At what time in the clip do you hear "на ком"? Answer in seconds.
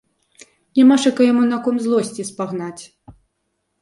1.51-1.75